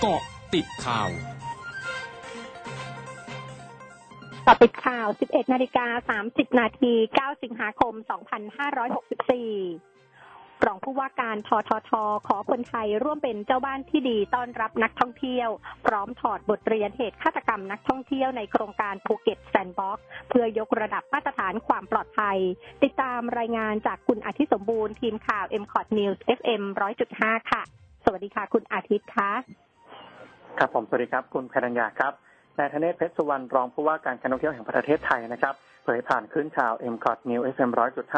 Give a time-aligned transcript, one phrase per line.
[0.00, 0.20] เกาะ
[0.54, 1.08] ติดข่าว
[4.46, 11.90] เกาะติดข่าว 11 นาฬิกา 30 นาที 9 สิงหาคม 2564 รองผู้ว่าการททท
[12.26, 15.48] ขอคนไทยร่วมเป็นเจ้าบ้านที่ดีต้อนรับนักท่องเที่ยว
[15.86, 22.38] พร้อมถอดบทเรียนเหตุฆาตกรรมนักท่องเที่ยวในโครงการภูเก็ตแซนด์บ็อกซ์เพื่อยกระดับมาตรฐานความปลอดภัย
[22.82, 26.62] ติดตามรายงานจากคุณอาทิตย์สมบูรณ์ทีมข่าว m c o t News FM
[27.06, 27.62] 100.5 ค่ะ
[28.04, 29.65] สวัสดีค่ะ คุณอาทิตย์คะ
[30.60, 32.12] ครับผมสวัสดีครับคุณแพรัญญาครับ
[32.58, 37.70] นายธเนศเพชรสุวรรณรองผู้ว่าการการท่องเที่ยวแห่งประเทศไทยนะครับเผยผ่านขึ้นข่าว m c o t New FM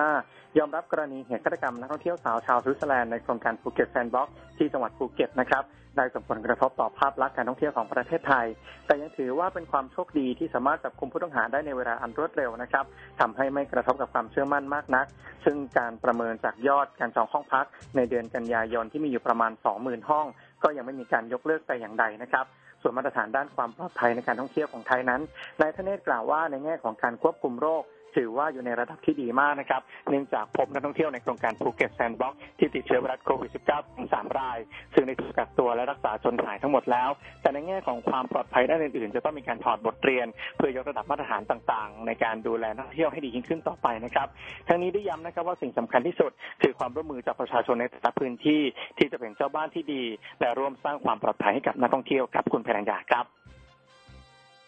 [0.04, 5.62] 100.5 ยอมรับกรณีเหตุฆาตกรรมนักท่องเที่ยวสาวชาวสวิตเซอร์แลนด์ในโครงการภูเก็ตแซนด์บ็อกซ์ที่จังหวัดภูเก็ตนะครับ
[5.96, 8.46] ได้ส่งผลกระทบต่อภาพลักษณ์การท่องเที่ยวของประเทศไทย
[8.86, 12.84] แต่ยังถือว่าเป็นความโชคดีที่สามารถจับกุมผู้ต้องหาได้ในเวลาอันรวดเร็วนะครับ
[13.20, 15.06] ทำให้ไม่กระทบกับความเชื่อมั่นมากนัก
[15.44, 17.66] ซึ่งการประเมินจากยอดการจองห้องพัก
[17.96, 20.26] ในเดือนกันยายนที่มีอยู่ประมาณ 20,000 ห้อง
[20.62, 22.44] ก็ยังไม่มีการยกเลิกแต่อย่างใดนะครับ
[22.82, 25.20] ส่วนมาตรฐานด้านความปลอดภัยในการท่องเที่ยวของไทยนั้น
[25.60, 27.82] นายธเนศกล่าวว่าในแง่ของการควบคุมโรค
[28.16, 34.58] ถือว่าอยู่ในระดับที่ดีมากนะครับ เนื่องจากพบนักท่องเที่ยวในโครงการภูเก็ตแซนด์บ็อกซ์ที่ติดเชื้อไวรัสโควิด -19 ถึง3ราย
[34.94, 37.10] ซึ่งได้ถูกกักตัวและรักษาจนหายทั้งหมดแล้ว
[37.42, 44.28] แต่ในแง่ของความปลอดภัยด้านอื่นๆ จะต้องมีการถอดบทเรียน เพื่อยกระดับมาตรฐานต่างๆ ในการดูแลนักท่องเที่ยวให้ดียิ่งขึ้นต่อไปนะครับ
[44.68, 46.30] ทั้งนี้ได้ย้ำนะครับว่าสิ่งสำคัญที่สุด
[46.62, 48.62] คือความร่วมมือจากประชาชนในแต่ละพื้นที่
[48.98, 50.02] ที่จะเป็นเจ้าบ้านที่ดี
[50.40, 53.24] และร่วมสร้างความปลอดภัยให้กับนักท่องเที่ยวครับคุณพรัญญาครับ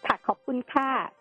[0.06, 1.19] ค่ะขอบคุณค่ะ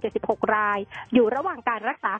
[0.04, 0.78] 4,076 ราย
[1.14, 2.12] อยู่ระหว่างการรักษา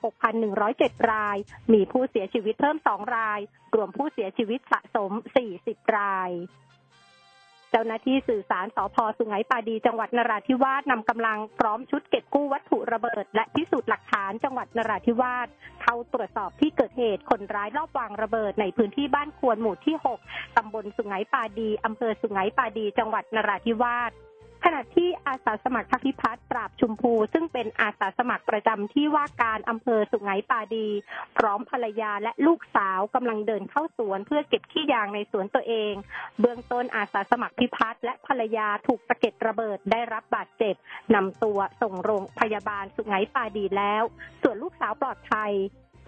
[0.50, 1.36] 6,107 ราย
[1.72, 3.40] มีผู้เสียชีวิตเพิ่ม 2 ราย
[3.76, 5.12] รวมผู้เสียชีวิตสะสม
[5.50, 6.30] 40ราย
[7.70, 15.48] เจ้าหน้าที่สื่อสารสพสุไหงปาดี จังหวัดนราธิวาสนำกำลังพร้อมชุดเก็บกู้วัตถุระเบิด และพิสูจน์หลักฐานจังหวัดนราธิวาส
[15.82, 24.12] เข้าตรวจสอบที่เกิดเหตุคนร้ายรอบวางระเบิดในพื้นที่บ้านควรหมู่ที่ 6 ตำบลสุไหงปาดีอำเภอสุไหงปาดี จังหวัดนราธิวาส
[24.64, 30.88] ขณะที่อาสาสมัครทักพิพัฒน์ปราบชุมพู ซึ่งเป็นอาสาสมัครประจำที่ว่าการอำเภอสุไหงปาดี
[31.36, 35.92] พร้อมภรรยาและลูกสาวกำลังเดินเข้าสวน เพื่อเก็บขี้ยางในสวนตัวเอง
[36.40, 40.74] เบื้องต้นอาสาสมัครพิพัฒน์และภรรยาถูกสะเก็ดระเบิดได้รับบาดเจ็บ
[41.14, 44.02] นำตัวส่งโรงพยาบาลสุไหงปาดีแล้ว
[44.42, 45.52] ส่วนลูกสาวปลอดภัย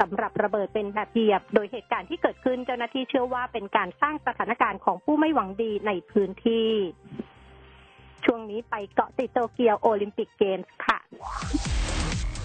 [0.01, 6.71] สำหรับระเบิดเป็นแบบเหยียบ โดยเหตุการณ์ที่เกิดขึ้นเจ้าหน้าที่เชื่อว่าเป็นการสร้างสถานการณ์ของผู้ไม่หวังดีในพื้นที่
[8.33, 10.99] ช่วงนี้ไปเกาะติดโตเกียวโอลิมปิกเกมส์ค่ะ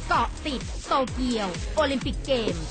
[0.07, 2.63] เกาะติดโตเกียวโอลิมปิกเกมส์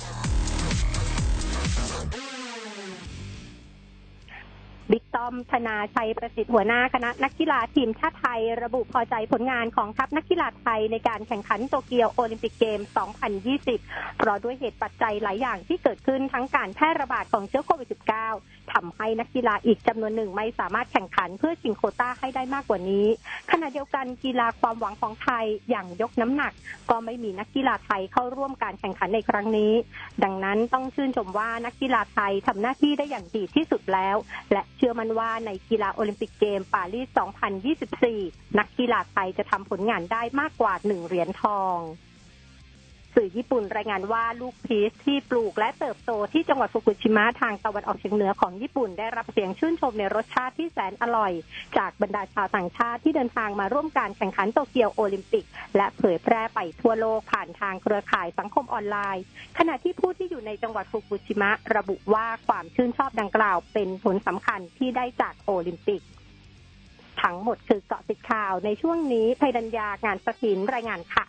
[5.25, 12.81] นายธนาไชยประสิทธิ์หัวหน้าคณะนักกีฬาทีมชาติไทย ระบุพอใจผลงานของทัพนักกีฬาไทยในการแข่งขันโตเกียวโอลิมปิกเกม
[13.45, 17.89] 2020 เพราะด้วยเหตุปัจจัยหลายอย่างที่เกิดขึ้นทั้งการแพร่ระบาดของเชื้อโควิด
[18.31, 23.07] -19 ทำให้นักกีฬาอีกจำนวนหนึ่งไม่สามารถแข่งขันเพื่อชิงโคต้าให้ได้มากกว่านี้
[23.51, 26.53] ขณะเดียวกันกีฬาความหวังของไทยอย่างยกน้ำหนัก
[26.91, 29.73] ก็ไม่มีนักกีฬาไทยเข้าร่วมการแข่งขันในครั้งนี้
[30.25, 34.17] ดังนั้นต้องชื่นชมว่านักกีฬาไทยทำหน้าที่ได้อย่างดีที่สุดแล้ว
[34.53, 37.19] และเชื่อมันว่าในกีฬาโอลิมปิกเกมปารีส
[37.89, 41.79] 2024 นักกีฬาไทยจะทำผลงานได้มากกว่าหนึ่งเหรียญทอง
[43.15, 51.33] สื่อญี่ปุ่นรายงานว่าลูกพีชที่ปลูกและเติบโตที่จังหวัดฟุกุชิมะทางตะวันออกเฉียงเหนือของญี่ปุ่นได้รับเสียงชื่นชมในรสชาติที่แสนอร่อย
[51.79, 55.45] จากบรรดาชาวต่างชาติที่เดินทางมาร่วมการแข่งขันโตเกียวโอลิมปิก
[55.77, 59.25] และเผยแพร่ไปทั่วโลกผ่านทางเครือข่ายสังคมออนไลน์
[59.59, 66.03] ขณะที่ผู้ที่อยู่ในจังหวัดฟุกุชิมะระบุว่าความชื่นชอบดังกล่าวเป็นผลสำคัญที่ได้จากโอลิมปิก
[67.23, 71.25] ทั้งหมดคือเกาะติดข่าวในช่วงนี้ภัยดัญญางานสถินรายงานค่ะ